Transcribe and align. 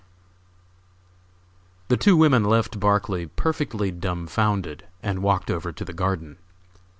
_The 1.89 1.95
two 1.95 2.17
women 2.17 2.43
left 2.43 2.79
Barclay 2.79 3.27
perfectly 3.27 3.91
dumbfounded 3.91 4.87
and 5.03 5.21
walked 5.21 5.51
over 5.51 5.71
to 5.71 5.85
the 5.85 5.93
garden. 5.93 6.39